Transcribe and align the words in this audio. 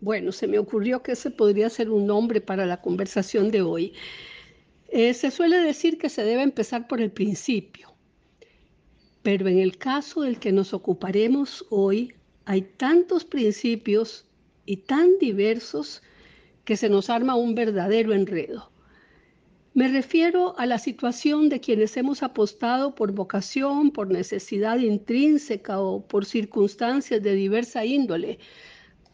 Bueno, 0.00 0.32
se 0.32 0.46
me 0.46 0.58
ocurrió 0.58 1.02
que 1.02 1.12
ese 1.12 1.30
podría 1.30 1.68
ser 1.68 1.90
un 1.90 2.06
nombre 2.06 2.40
para 2.40 2.64
la 2.64 2.80
conversación 2.80 3.50
de 3.50 3.60
hoy. 3.60 3.92
Eh, 4.88 5.12
se 5.12 5.30
suele 5.30 5.58
decir 5.58 5.98
que 5.98 6.08
se 6.08 6.24
debe 6.24 6.42
empezar 6.42 6.88
por 6.88 7.02
el 7.02 7.10
principio, 7.10 7.92
pero 9.22 9.46
en 9.46 9.58
el 9.58 9.76
caso 9.76 10.22
del 10.22 10.38
que 10.38 10.52
nos 10.52 10.72
ocuparemos 10.72 11.66
hoy, 11.68 12.14
hay 12.46 12.62
tantos 12.62 13.24
principios 13.26 14.26
y 14.64 14.78
tan 14.78 15.18
diversos 15.18 16.02
que 16.64 16.76
se 16.76 16.88
nos 16.88 17.10
arma 17.10 17.34
un 17.34 17.54
verdadero 17.54 18.14
enredo. 18.14 18.72
Me 19.74 19.86
refiero 19.86 20.58
a 20.58 20.66
la 20.66 20.78
situación 20.78 21.48
de 21.48 21.60
quienes 21.60 21.96
hemos 21.96 22.22
apostado 22.22 22.94
por 22.94 23.12
vocación, 23.12 23.90
por 23.90 24.10
necesidad 24.10 24.78
intrínseca 24.78 25.78
o 25.78 26.06
por 26.06 26.24
circunstancias 26.24 27.22
de 27.22 27.34
diversa 27.34 27.84
índole 27.84 28.38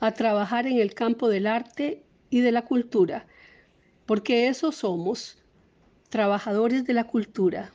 a 0.01 0.13
trabajar 0.13 0.67
en 0.67 0.79
el 0.79 0.95
campo 0.95 1.29
del 1.29 1.47
arte 1.47 2.03
y 2.31 2.41
de 2.41 2.53
la 2.53 2.65
cultura, 2.65 3.27
porque 4.05 4.49
eso 4.49 4.73
somos, 4.73 5.39
trabajadores 6.09 6.85
de 6.85 6.95
la 6.95 7.05
cultura. 7.05 7.73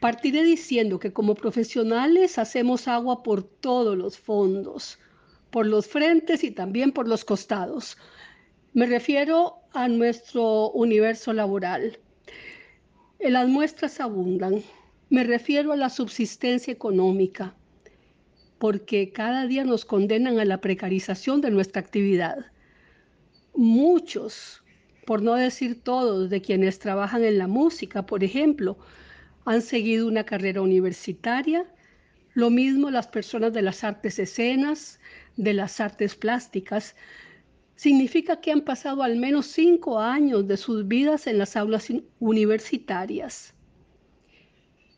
Partiré 0.00 0.42
diciendo 0.42 0.98
que 0.98 1.12
como 1.12 1.34
profesionales 1.34 2.38
hacemos 2.38 2.88
agua 2.88 3.22
por 3.22 3.42
todos 3.42 3.96
los 3.96 4.18
fondos, 4.18 4.98
por 5.50 5.66
los 5.66 5.86
frentes 5.86 6.44
y 6.44 6.50
también 6.50 6.92
por 6.92 7.08
los 7.08 7.24
costados. 7.24 7.96
Me 8.74 8.86
refiero 8.86 9.60
a 9.72 9.88
nuestro 9.88 10.70
universo 10.72 11.32
laboral. 11.32 11.98
Las 13.18 13.48
muestras 13.48 14.00
abundan. 14.00 14.62
Me 15.08 15.24
refiero 15.24 15.72
a 15.72 15.76
la 15.76 15.88
subsistencia 15.88 16.72
económica 16.72 17.54
porque 18.58 19.12
cada 19.12 19.46
día 19.46 19.64
nos 19.64 19.84
condenan 19.84 20.38
a 20.38 20.44
la 20.44 20.60
precarización 20.60 21.40
de 21.40 21.50
nuestra 21.50 21.80
actividad. 21.80 22.46
Muchos, 23.54 24.62
por 25.06 25.22
no 25.22 25.34
decir 25.34 25.82
todos, 25.82 26.30
de 26.30 26.40
quienes 26.40 26.78
trabajan 26.78 27.24
en 27.24 27.38
la 27.38 27.46
música, 27.46 28.06
por 28.06 28.24
ejemplo, 28.24 28.78
han 29.44 29.62
seguido 29.62 30.06
una 30.08 30.24
carrera 30.24 30.62
universitaria, 30.62 31.66
lo 32.34 32.50
mismo 32.50 32.90
las 32.90 33.06
personas 33.06 33.52
de 33.52 33.62
las 33.62 33.84
artes 33.84 34.18
escenas, 34.18 34.98
de 35.36 35.54
las 35.54 35.80
artes 35.80 36.16
plásticas, 36.16 36.96
significa 37.76 38.40
que 38.40 38.52
han 38.52 38.62
pasado 38.62 39.02
al 39.02 39.16
menos 39.16 39.46
cinco 39.46 39.98
años 39.98 40.46
de 40.46 40.56
sus 40.56 40.86
vidas 40.86 41.26
en 41.26 41.38
las 41.38 41.56
aulas 41.56 41.88
universitarias. 42.18 43.54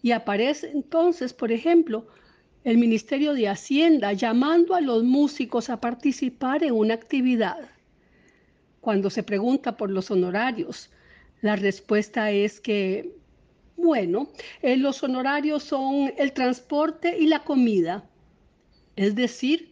Y 0.03 0.12
aparece 0.12 0.71
entonces, 0.71 1.33
por 1.33 1.51
ejemplo, 1.53 2.07
el 2.67 2.78
Ministerio 2.78 3.33
de 3.33 3.48
Hacienda 3.48 4.12
llamando 4.12 4.75
a 4.75 4.81
los 4.81 5.05
músicos 5.05 5.70
a 5.70 5.81
participar 5.81 6.64
en 6.64 6.75
una 6.75 6.95
actividad. 6.95 7.70
Cuando 8.81 9.09
se 9.09 9.22
pregunta 9.22 9.77
por 9.77 9.89
los 9.89 10.11
honorarios, 10.11 10.91
la 11.42 11.55
respuesta 11.55 12.32
es 12.32 12.60
que, 12.60 13.15
bueno, 13.76 14.31
eh, 14.62 14.76
los 14.76 15.00
honorarios 15.05 15.62
son 15.62 16.12
el 16.19 16.32
transporte 16.32 17.16
y 17.16 17.26
la 17.28 17.44
comida. 17.44 18.05
Es 18.97 19.15
decir, 19.15 19.71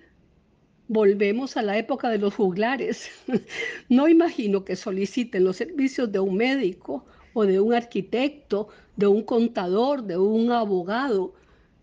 volvemos 0.86 1.56
a 1.56 1.62
la 1.62 1.76
época 1.76 2.08
de 2.10 2.18
los 2.18 2.34
juglares. 2.34 3.10
no 3.88 4.06
imagino 4.06 4.64
que 4.64 4.76
soliciten 4.76 5.42
los 5.42 5.56
servicios 5.56 6.12
de 6.12 6.20
un 6.20 6.36
médico 6.36 7.04
o 7.32 7.44
de 7.44 7.58
un 7.58 7.74
arquitecto, 7.74 8.68
de 8.94 9.08
un 9.08 9.24
contador, 9.24 10.04
de 10.04 10.16
un 10.16 10.52
abogado 10.52 11.34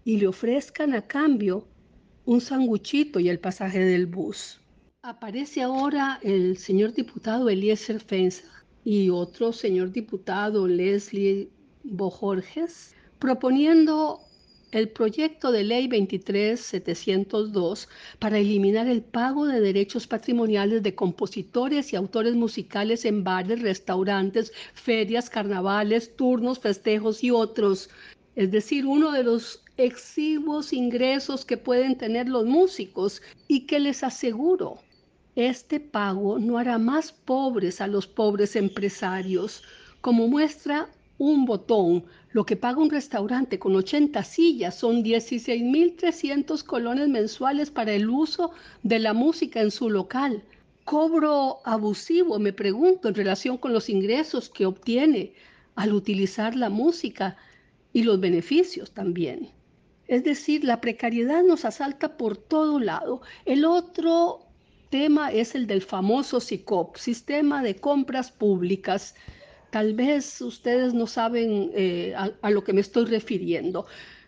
y 0.04 0.18
le 0.18 0.28
ofrezcan 0.28 0.94
a 0.94 1.02
cambio 1.02 1.68
un 2.26 2.42
sanguchito 2.42 3.20
y 3.20 3.30
el 3.30 3.40
pasaje 3.40 3.80
del 3.80 4.06
bus. 4.06 4.60
Aparece 5.04 5.62
ahora 5.62 6.20
el 6.22 6.58
señor 6.58 6.94
diputado 6.94 7.50
Eliezer 7.50 8.00
Fensa 8.00 8.44
y 8.84 9.10
otro 9.10 9.52
señor 9.52 9.92
diputado 9.92 10.68
Leslie 10.68 11.50
Bojorges 11.84 12.96
proponiendo 13.20 14.22
el 14.72 14.90
proyecto 14.90 15.52
de 15.52 15.64
ley 15.64 15.88
23702 15.88 17.90
para 18.20 18.40
eliminar 18.40 18.88
el 18.88 19.02
pago 19.02 19.46
de 19.46 19.60
derechos 19.60 20.08
patrimoniales 20.08 20.82
de 20.82 20.96
compositores 20.96 21.92
y 21.92 21.98
autores 21.98 22.36
musicales 22.36 23.06
en 23.06 23.24
bares, 23.24 23.62
restaurantes, 23.62 24.54
ferias, 24.74 25.30
carnavales, 25.30 26.16
turnos, 26.16 26.60
festejos 26.60 27.24
y 27.24 27.32
otros. 27.32 27.90
Es 28.36 28.52
decir, 28.52 28.86
uno 28.86 29.12
de 29.12 29.24
los 29.24 29.62
exiguos 29.86 30.74
ingresos 30.74 31.46
que 31.46 31.58
pueden 31.58 31.98
tener 31.98 32.30
los 32.30 32.46
músicos 32.46 33.22
y 33.48 33.62
que 33.62 33.80
les 33.80 34.04
aseguro, 34.04 34.80
este 35.36 35.80
pago 35.80 36.40
no 36.40 36.58
hará 36.58 36.78
más 36.78 37.14
pobres 37.14 37.80
a 37.80 37.88
los 37.88 38.06
pobres 38.06 38.56
empresarios, 38.56 39.64
como 40.02 40.28
muestra 40.28 40.90
un 41.18 41.46
botón. 41.46 42.04
Lo 42.32 42.46
que 42.46 42.58
paga 42.58 42.82
un 42.82 42.90
restaurante 42.90 43.58
con 43.58 43.76
80 43.76 44.24
sillas 44.24 44.78
son 44.78 45.04
16.300 45.04 46.64
colones 46.64 47.08
mensuales 47.08 47.72
para 47.72 47.94
el 47.94 48.10
uso 48.10 48.52
de 48.84 49.00
la 49.00 49.14
música 49.14 49.62
en 49.62 49.72
su 49.72 49.90
local. 49.90 50.44
Cobro 50.84 51.60
abusivo, 51.64 52.38
me 52.40 52.54
pregunto, 52.54 53.08
en 53.08 53.16
relación 53.16 53.58
con 53.58 53.72
los 53.72 53.88
ingresos 53.88 54.50
que 54.50 54.66
obtiene 54.66 55.34
al 55.76 55.94
utilizar 55.94 56.56
la 56.56 56.70
música 56.70 57.38
y 57.94 58.04
los 58.04 58.20
beneficios 58.20 58.92
también. 58.92 59.50
Es 60.12 60.26
decir, 60.26 60.66
la 60.66 60.82
precariedad 60.82 61.42
nos 61.42 61.64
asalta 61.64 62.18
por 62.18 62.36
todo 62.36 62.82
lado. 62.82 63.22
El 63.46 63.64
otro 63.64 64.42
tema 64.90 65.32
es 65.32 65.56
el 65.56 65.68
del 65.68 65.82
famoso 65.82 66.42
SICOP, 66.42 66.98
Sistema 66.98 67.64
de 67.64 67.78
Compras 67.78 68.30
Públicas. 68.30 69.16
Tal 69.70 69.94
vez 69.94 70.42
ustedes 70.42 70.94
no 70.94 71.08
saben 71.08 71.72
eh, 71.74 72.14
a, 72.18 72.30
a 72.42 72.50
lo 72.50 72.62
que 72.62 72.74
me 72.74 72.82
estoy 72.82 73.06
refiriendo. 73.06 73.86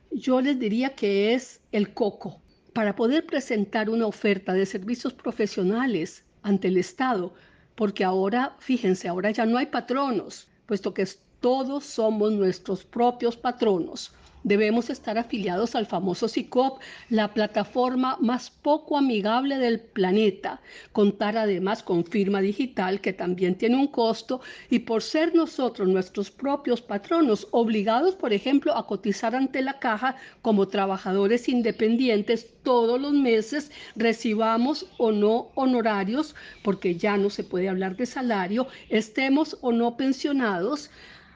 Yo 0.10 0.40
les 0.40 0.58
diría 0.58 0.96
que 0.96 1.34
es 1.34 1.60
el 1.74 1.94
coco. 1.94 2.40
Para 2.72 2.96
poder 2.96 3.26
presentar 3.26 3.90
una 3.90 4.08
oferta 4.08 4.54
de 4.54 4.66
servicios 4.66 5.14
profesionales 5.14 6.24
ante 6.44 6.70
el 6.70 6.78
Estado, 6.78 7.34
porque 7.76 8.06
ahora, 8.06 8.56
fíjense, 8.60 9.10
ahora 9.10 9.32
ya 9.32 9.46
no 9.46 9.58
hay 9.58 9.66
patronos, 9.66 10.48
puesto 10.66 10.94
que 10.94 11.06
todos 11.42 11.84
somos 11.84 12.32
nuestros 12.32 12.86
propios 12.86 13.36
patronos 13.36 14.14
debemos 14.44 14.90
estar 14.90 15.18
afiliados 15.18 15.76
al 15.76 15.86
famoso 15.86 16.28
SICOP, 16.28 16.80
la 17.10 17.34
plataforma 17.34 18.18
más 18.20 18.50
poco 18.50 18.98
amigable 18.98 19.58
del 19.58 19.80
planeta. 19.80 20.62
Contar 20.92 21.38
además 21.38 21.84
con 21.84 22.06
firma 22.06 22.42
digital, 22.42 23.02
que 23.02 23.14
también 23.14 23.56
tiene 23.56 23.78
un 23.78 23.88
costo, 23.88 24.42
y 24.70 24.80
por 24.80 25.02
ser 25.02 25.34
nosotros 25.34 25.88
nuestros 25.88 26.32
propios 26.32 26.82
patronos, 26.82 27.48
obligados, 27.52 28.16
por 28.16 28.34
ejemplo, 28.34 28.76
a 28.76 28.86
cotizar 28.88 29.36
ante 29.36 29.62
la 29.62 29.80
caja 29.80 30.16
como 30.42 30.68
trabajadores 30.68 31.50
independientes 31.50 32.48
todos 32.64 33.00
los 33.00 33.14
meses, 33.14 33.72
recibamos 33.96 34.88
o 34.98 35.12
no 35.12 35.50
honorarios, 35.56 36.36
porque 36.64 36.96
ya 36.96 37.18
no 37.18 37.30
se 37.30 37.44
puede 37.44 37.70
hablar 37.70 37.96
de 37.96 38.06
salario, 38.06 38.68
estemos 38.90 39.58
o 39.62 39.72
no 39.72 39.98
pensionados, 39.98 40.90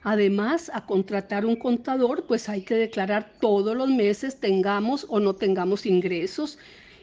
Además, 0.03 0.71
a 0.73 0.85
contratar 0.85 1.45
un 1.45 1.55
contador, 1.55 2.25
pues 2.27 2.49
hay 2.49 2.61
que 2.61 2.75
declarar 2.75 3.33
todos 3.39 3.75
los 3.75 3.89
meses, 3.89 4.39
tengamos 4.39 5.05
o 5.09 5.19
no 5.19 5.35
tengamos 5.35 5.85
ingresos. 5.85 6.57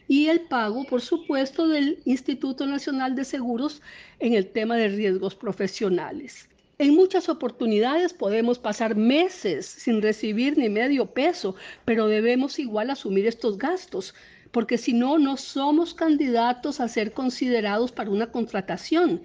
Y 0.06 0.26
el 0.28 0.42
pago, 0.42 0.84
por 0.84 1.00
supuesto, 1.00 1.66
del 1.68 1.98
Instituto 2.04 2.66
Nacional 2.66 3.14
de 3.14 3.24
Seguros 3.24 3.82
en 4.18 4.34
el 4.34 4.46
tema 4.50 4.76
de 4.76 4.88
riesgos 4.88 5.34
profesionales. 5.34 6.48
En 6.78 6.94
muchas 6.94 7.28
oportunidades 7.28 8.12
podemos 8.12 8.58
pasar 8.58 8.96
meses 8.96 9.64
sin 9.64 10.02
recibir 10.02 10.58
ni 10.58 10.68
medio 10.68 11.06
peso, 11.06 11.54
pero 11.84 12.08
debemos 12.08 12.58
igual 12.58 12.90
asumir 12.90 13.26
estos 13.26 13.58
gastos, 13.58 14.12
porque 14.50 14.76
si 14.76 14.92
no, 14.92 15.18
no 15.18 15.36
somos 15.36 15.94
candidatos 15.94 16.80
a 16.80 16.88
ser 16.88 17.12
considerados 17.12 17.92
para 17.92 18.10
una 18.10 18.32
contratación. 18.32 19.22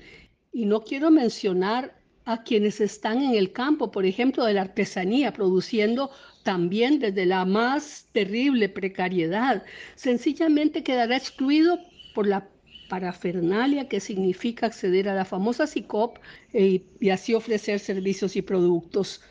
Y 0.51 0.65
no 0.65 0.81
quiero 0.81 1.11
mencionar 1.11 1.98
a 2.29 2.43
quienes 2.43 2.79
están 2.79 3.23
en 3.23 3.33
el 3.33 3.51
campo, 3.51 3.89
por 3.89 4.05
ejemplo, 4.05 4.45
de 4.45 4.53
la 4.53 4.61
artesanía, 4.61 5.33
produciendo 5.33 6.11
también 6.43 6.99
desde 6.99 7.25
la 7.25 7.43
más 7.43 8.07
terrible 8.11 8.69
precariedad. 8.69 9.63
Sencillamente 9.95 10.83
quedará 10.83 11.17
excluido 11.17 11.79
por 12.13 12.27
la 12.27 12.47
parafernalia 12.87 13.87
que 13.87 13.99
significa 13.99 14.67
acceder 14.67 15.09
a 15.09 15.15
la 15.15 15.25
famosa 15.25 15.65
SICOP 15.65 16.19
eh, 16.53 16.83
y 16.99 17.09
así 17.09 17.33
ofrecer 17.33 17.79
servicios 17.79 18.35
y 18.35 18.43
productos. 18.43 19.21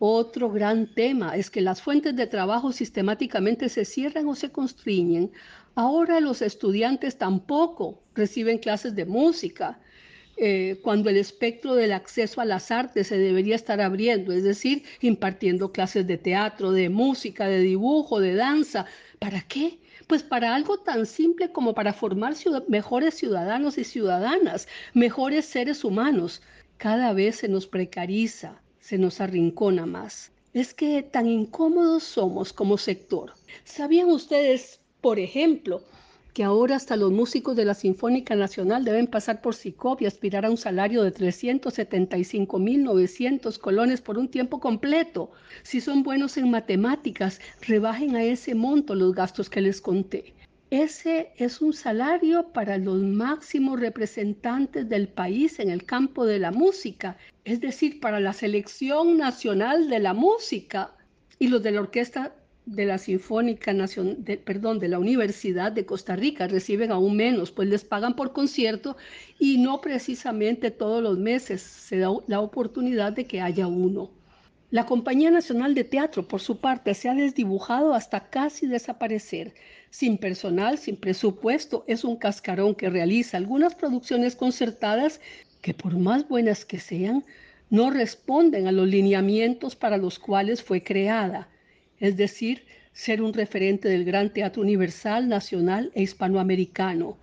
Otro 0.00 0.50
gran 0.50 0.92
tema 0.94 1.36
es 1.36 1.50
que 1.50 1.60
las 1.60 1.80
fuentes 1.80 2.16
de 2.16 2.26
trabajo 2.26 2.72
sistemáticamente 2.72 3.68
se 3.68 3.84
cierran 3.84 4.26
o 4.26 4.34
se 4.34 4.50
constriñen. 4.50 5.30
Ahora 5.76 6.18
los 6.18 6.42
estudiantes 6.42 7.18
tampoco 7.18 8.02
reciben 8.14 8.58
clases 8.58 8.96
de 8.96 9.04
música, 9.04 9.78
eh, 10.40 10.78
cuando 10.82 11.10
el 11.10 11.16
espectro 11.16 11.74
del 11.74 11.92
acceso 11.92 12.40
a 12.40 12.44
las 12.44 12.70
artes 12.70 13.08
se 13.08 13.18
debería 13.18 13.56
estar 13.56 13.80
abriendo, 13.80 14.32
es 14.32 14.44
decir, 14.44 14.84
impartiendo 15.00 15.72
clases 15.72 16.06
de 16.06 16.16
teatro, 16.16 16.70
de 16.70 16.88
música, 16.88 17.48
de 17.48 17.60
dibujo, 17.60 18.20
de 18.20 18.36
danza. 18.36 18.86
¿Para 19.18 19.40
qué? 19.42 19.78
Pues 20.06 20.22
para 20.22 20.54
algo 20.54 20.78
tan 20.78 21.06
simple 21.06 21.50
como 21.50 21.74
para 21.74 21.92
formar 21.92 22.34
mejores 22.68 23.14
ciudadanos 23.14 23.78
y 23.78 23.84
ciudadanas, 23.84 24.68
mejores 24.94 25.44
seres 25.44 25.82
humanos. 25.82 26.40
Cada 26.76 27.12
vez 27.12 27.36
se 27.36 27.48
nos 27.48 27.66
precariza, 27.66 28.60
se 28.78 28.96
nos 28.96 29.20
arrincona 29.20 29.86
más. 29.86 30.30
Es 30.54 30.72
que 30.72 31.02
tan 31.02 31.26
incómodos 31.26 32.04
somos 32.04 32.52
como 32.52 32.78
sector. 32.78 33.32
¿Sabían 33.64 34.08
ustedes, 34.08 34.80
por 35.00 35.18
ejemplo, 35.18 35.82
que 36.38 36.44
ahora 36.44 36.76
hasta 36.76 36.96
los 36.96 37.10
músicos 37.10 37.56
de 37.56 37.64
la 37.64 37.74
Sinfónica 37.74 38.36
Nacional 38.36 38.84
deben 38.84 39.08
pasar 39.08 39.40
por 39.40 39.56
SICOP 39.56 40.02
y 40.02 40.06
aspirar 40.06 40.46
a 40.46 40.50
un 40.50 40.56
salario 40.56 41.02
de 41.02 41.12
375.900 41.12 43.58
colones 43.58 44.00
por 44.00 44.18
un 44.18 44.28
tiempo 44.28 44.60
completo. 44.60 45.32
Si 45.64 45.80
son 45.80 46.04
buenos 46.04 46.36
en 46.36 46.48
matemáticas, 46.48 47.40
rebajen 47.66 48.14
a 48.14 48.22
ese 48.22 48.54
monto 48.54 48.94
los 48.94 49.16
gastos 49.16 49.50
que 49.50 49.60
les 49.60 49.80
conté. 49.80 50.32
Ese 50.70 51.32
es 51.38 51.60
un 51.60 51.72
salario 51.72 52.52
para 52.52 52.78
los 52.78 53.02
máximos 53.02 53.80
representantes 53.80 54.88
del 54.88 55.08
país 55.08 55.58
en 55.58 55.70
el 55.70 55.82
campo 55.82 56.24
de 56.24 56.38
la 56.38 56.52
música, 56.52 57.16
es 57.44 57.60
decir, 57.60 57.98
para 57.98 58.20
la 58.20 58.32
selección 58.32 59.18
nacional 59.18 59.88
de 59.88 59.98
la 59.98 60.14
música 60.14 60.94
y 61.40 61.48
los 61.48 61.64
de 61.64 61.72
la 61.72 61.80
Orquesta 61.80 62.32
de 62.70 62.84
la 62.84 62.98
Sinfónica 62.98 63.72
Nacional, 63.72 64.18
perdón, 64.44 64.78
de 64.78 64.88
la 64.88 64.98
Universidad 64.98 65.72
de 65.72 65.86
Costa 65.86 66.16
Rica 66.16 66.46
reciben 66.46 66.92
aún 66.92 67.16
menos, 67.16 67.50
pues 67.50 67.68
les 67.68 67.84
pagan 67.84 68.14
por 68.14 68.32
concierto 68.32 68.96
y 69.38 69.56
no 69.58 69.80
precisamente 69.80 70.70
todos 70.70 71.02
los 71.02 71.18
meses 71.18 71.62
se 71.62 71.98
da 71.98 72.10
la 72.26 72.40
oportunidad 72.40 73.12
de 73.12 73.26
que 73.26 73.40
haya 73.40 73.66
uno. 73.66 74.10
La 74.70 74.84
Compañía 74.84 75.30
Nacional 75.30 75.74
de 75.74 75.84
Teatro, 75.84 76.28
por 76.28 76.40
su 76.40 76.60
parte, 76.60 76.92
se 76.92 77.08
ha 77.08 77.14
desdibujado 77.14 77.94
hasta 77.94 78.28
casi 78.28 78.66
desaparecer. 78.66 79.54
Sin 79.88 80.18
personal, 80.18 80.76
sin 80.76 80.96
presupuesto, 80.96 81.84
es 81.86 82.04
un 82.04 82.16
cascarón 82.16 82.74
que 82.74 82.90
realiza 82.90 83.38
algunas 83.38 83.74
producciones 83.74 84.36
concertadas 84.36 85.22
que 85.62 85.72
por 85.72 85.96
más 85.96 86.28
buenas 86.28 86.66
que 86.66 86.80
sean, 86.80 87.24
no 87.70 87.90
responden 87.90 88.66
a 88.66 88.72
los 88.72 88.86
lineamientos 88.86 89.74
para 89.74 89.96
los 89.96 90.18
cuales 90.18 90.62
fue 90.62 90.82
creada 90.82 91.48
es 92.00 92.16
decir, 92.16 92.64
ser 92.92 93.22
un 93.22 93.32
referente 93.32 93.88
del 93.88 94.04
gran 94.04 94.32
teatro 94.32 94.62
universal, 94.62 95.28
nacional 95.28 95.92
e 95.94 96.02
hispanoamericano. 96.02 97.16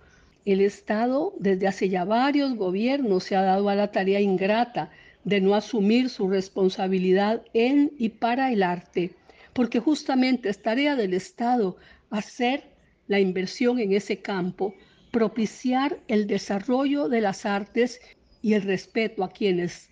El 0.44 0.60
Estado 0.60 1.34
desde 1.38 1.66
hace 1.66 1.88
ya 1.88 2.04
varios 2.04 2.54
gobiernos 2.54 3.24
se 3.24 3.36
ha 3.36 3.42
dado 3.42 3.68
a 3.68 3.74
la 3.74 3.90
tarea 3.90 4.20
ingrata 4.20 4.90
de 5.24 5.40
no 5.40 5.54
asumir 5.54 6.08
su 6.08 6.28
responsabilidad 6.28 7.42
en 7.52 7.92
y 7.98 8.10
para 8.10 8.52
el 8.52 8.62
arte, 8.62 9.12
porque 9.52 9.80
justamente 9.80 10.48
es 10.48 10.62
tarea 10.62 10.94
del 10.94 11.14
Estado 11.14 11.76
hacer 12.10 12.64
la 13.08 13.20
inversión 13.20 13.78
en 13.78 13.92
ese 13.92 14.18
campo, 14.18 14.74
propiciar 15.10 15.98
el 16.08 16.26
desarrollo 16.26 17.08
de 17.08 17.20
las 17.20 17.44
artes 17.44 18.00
y 18.40 18.54
el 18.54 18.62
respeto 18.62 19.24
a 19.24 19.30
quienes 19.30 19.90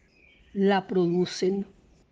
la 0.52 0.86
producen. 0.86 1.66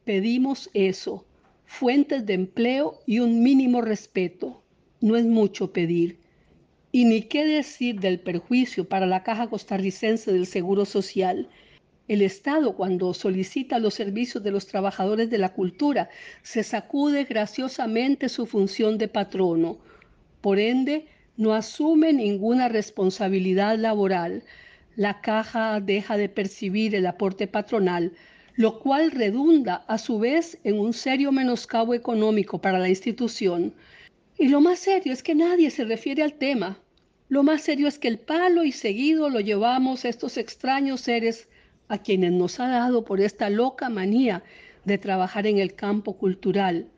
Pedimos 0.05 0.69
eso, 0.75 1.25
fuentes 1.73 2.27
de 2.27 2.35
empleo 2.35 3.01
y 3.07 3.21
un 3.21 3.43
mínimo 3.43 3.81
respeto. 3.81 4.63
No 5.01 5.17
es 5.17 5.25
mucho 5.25 5.73
pedir. 5.73 6.19
Y 6.93 7.07
ni 7.07 7.23
qué 7.23 7.47
decir 7.47 7.99
del 7.99 8.21
perjuicio 8.21 8.87
para 8.87 9.07
la 9.07 9.23
Caja 9.23 9.49
Costarricense 9.49 10.31
del 10.31 10.47
Seguro 10.47 10.85
Social. 10.85 11.49
El 12.09 12.21
Estado, 12.21 12.77
cuando 12.77 13.15
solicita 13.15 13.79
los 13.79 13.95
servicios 13.95 14.45
de 14.45 14.51
los 14.51 14.67
trabajadores 14.67 15.31
de 15.31 15.39
la 15.39 15.55
cultura, 15.55 16.11
se 16.43 16.63
sacude 16.63 17.25
graciosamente 17.25 18.29
su 18.29 18.45
función 18.45 18.99
de 18.99 19.09
patrono. 19.09 19.79
Por 20.43 20.59
ende, 20.59 21.07
no 21.39 21.55
asume 21.55 22.13
ninguna 22.13 22.69
responsabilidad 22.69 23.79
laboral. 23.79 24.45
La 24.95 25.23
caja 25.23 25.81
deja 25.81 26.19
de 26.19 26.29
percibir 26.29 26.95
el 26.95 27.07
aporte 27.07 27.47
patronal, 27.47 28.13
lo 28.54 28.78
cual 28.78 29.10
redunda 29.10 29.84
a 29.88 29.99
su 29.99 30.19
vez 30.19 30.58
en 30.64 30.78
un 30.78 30.93
serio 30.93 31.32
menoscabo 31.32 31.94
económico 31.94 32.60
para 32.60 32.78
la 32.78 32.88
institución. 32.88 33.72
Y 34.38 34.49
lo 34.49 34.60
más 34.60 34.78
serio 34.78 35.12
es 35.12 35.22
que 35.22 35.34
nadie 35.34 35.70
se 35.70 35.84
refiere 35.84 36.22
al 36.22 36.34
tema. 36.34 36.78
Lo 37.28 37.43
más 37.43 37.62
serio 37.62 37.88
es 37.88 37.99
que 37.99 38.08
el 38.08 38.19
palo 38.19 38.64
y 38.64 38.72
seguido 38.72 39.31
lo 39.31 39.40
llevamos 39.40 40.04
a 40.04 40.08
estos 40.08 40.37
extraños 40.37 41.00
seres 41.00 41.49
a 41.88 41.99
quienes 41.99 42.32
nos 42.32 42.60
ha 42.60 42.69
dado 42.69 43.04
por 43.04 43.20
esta 43.20 43.50
loca 43.50 43.88
manía 43.88 44.43
de 44.84 44.99
trabajar 44.99 45.46
en 45.46 45.58
el 45.58 45.75
campo 45.75 46.16
cultural, 46.16 46.88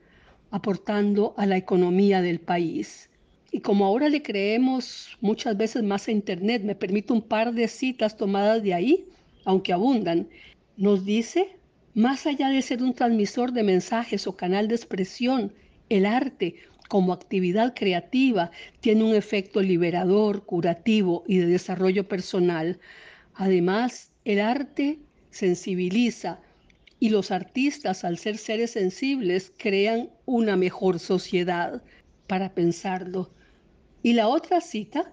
aportando 0.50 1.34
a 1.36 1.46
la 1.46 1.56
economía 1.56 2.22
del 2.22 2.40
país. 2.40 3.10
Y 3.52 3.60
como 3.60 3.84
ahora 3.84 4.08
le 4.08 4.22
creemos 4.22 5.16
muchas 5.20 5.56
veces 5.56 5.82
más 5.84 6.08
a 6.08 6.12
Internet, 6.12 6.62
me 6.64 6.74
permito 6.74 7.14
un 7.14 7.22
par 7.22 7.52
de 7.52 7.68
citas 7.68 8.16
tomadas 8.16 8.62
de 8.62 8.74
ahí, 8.74 9.04
aunque 9.44 9.72
abundan, 9.72 10.28
nos 10.76 11.04
dice, 11.04 11.56
más 11.94 12.26
allá 12.26 12.48
de 12.48 12.62
ser 12.62 12.82
un 12.82 12.94
transmisor 12.94 13.52
de 13.52 13.62
mensajes 13.62 14.26
o 14.26 14.36
canal 14.36 14.68
de 14.68 14.74
expresión, 14.74 15.52
el 15.88 16.06
arte 16.06 16.56
como 16.88 17.12
actividad 17.12 17.74
creativa 17.74 18.50
tiene 18.80 19.04
un 19.04 19.14
efecto 19.14 19.62
liberador, 19.62 20.44
curativo 20.44 21.24
y 21.26 21.38
de 21.38 21.46
desarrollo 21.46 22.08
personal. 22.08 22.78
Además, 23.34 24.12
el 24.24 24.40
arte 24.40 24.98
sensibiliza 25.30 26.40
y 27.00 27.10
los 27.10 27.30
artistas, 27.30 28.04
al 28.04 28.18
ser 28.18 28.38
seres 28.38 28.72
sensibles, 28.72 29.52
crean 29.56 30.10
una 30.24 30.56
mejor 30.56 30.98
sociedad 30.98 31.82
para 32.26 32.54
pensarlo. 32.54 33.30
Y 34.02 34.14
la 34.14 34.28
otra 34.28 34.60
cita 34.60 35.12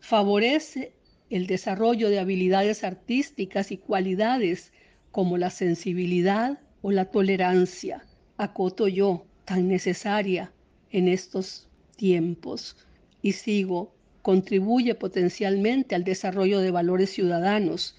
favorece 0.00 0.92
el 1.30 1.46
desarrollo 1.46 2.10
de 2.10 2.18
habilidades 2.18 2.84
artísticas 2.84 3.72
y 3.72 3.78
cualidades 3.78 4.72
como 5.12 5.36
la 5.36 5.50
sensibilidad 5.50 6.58
o 6.80 6.90
la 6.90 7.04
tolerancia, 7.04 8.04
acoto 8.38 8.88
yo, 8.88 9.26
tan 9.44 9.68
necesaria 9.68 10.52
en 10.90 11.06
estos 11.06 11.68
tiempos. 11.96 12.76
Y 13.20 13.32
sigo, 13.32 13.94
contribuye 14.22 14.94
potencialmente 14.94 15.94
al 15.94 16.04
desarrollo 16.04 16.60
de 16.60 16.70
valores 16.70 17.10
ciudadanos, 17.10 17.96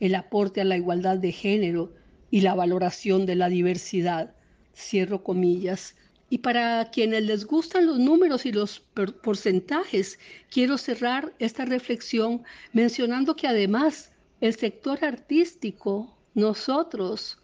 el 0.00 0.14
aporte 0.14 0.60
a 0.60 0.64
la 0.64 0.76
igualdad 0.76 1.18
de 1.18 1.32
género 1.32 1.94
y 2.30 2.40
la 2.40 2.54
valoración 2.54 3.24
de 3.26 3.36
la 3.36 3.48
diversidad. 3.48 4.34
Cierro 4.74 5.22
comillas. 5.22 5.94
Y 6.28 6.38
para 6.38 6.90
quienes 6.90 7.22
les 7.22 7.46
gustan 7.46 7.86
los 7.86 8.00
números 8.00 8.44
y 8.44 8.52
los 8.52 8.80
porcentajes, 9.22 10.18
quiero 10.50 10.76
cerrar 10.76 11.32
esta 11.38 11.64
reflexión 11.64 12.42
mencionando 12.72 13.36
que 13.36 13.46
además 13.46 14.10
el 14.40 14.54
sector 14.54 15.04
artístico 15.04 16.15
nosotros, 16.36 17.38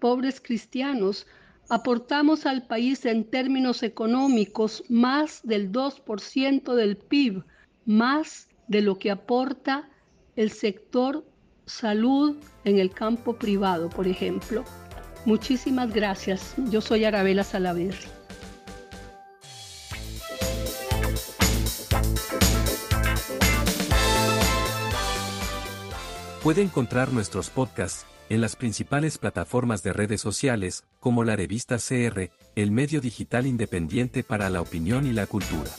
pobres 0.00 0.40
cristianos, 0.40 1.26
aportamos 1.68 2.46
al 2.46 2.66
país 2.66 3.04
en 3.04 3.24
términos 3.24 3.82
económicos 3.82 4.82
más 4.88 5.40
del 5.44 5.70
2% 5.70 6.74
del 6.74 6.96
PIB, 6.96 7.44
más 7.84 8.48
de 8.66 8.80
lo 8.80 8.98
que 8.98 9.10
aporta 9.10 9.90
el 10.34 10.50
sector 10.50 11.26
salud 11.66 12.36
en 12.64 12.78
el 12.78 12.90
campo 12.90 13.36
privado, 13.36 13.90
por 13.90 14.08
ejemplo. 14.08 14.64
Muchísimas 15.26 15.92
gracias. 15.92 16.54
Yo 16.70 16.80
soy 16.80 17.04
Arabela 17.04 17.44
Salaverri. 17.44 18.08
Puede 26.42 26.62
encontrar 26.62 27.12
nuestros 27.12 27.50
podcasts 27.50 28.06
en 28.28 28.40
las 28.40 28.56
principales 28.56 29.18
plataformas 29.18 29.82
de 29.82 29.92
redes 29.92 30.20
sociales, 30.20 30.84
como 31.00 31.24
la 31.24 31.36
revista 31.36 31.78
CR, 31.78 32.30
el 32.56 32.70
medio 32.70 33.00
digital 33.00 33.46
independiente 33.46 34.22
para 34.22 34.50
la 34.50 34.60
opinión 34.60 35.06
y 35.06 35.12
la 35.12 35.26
cultura. 35.26 35.70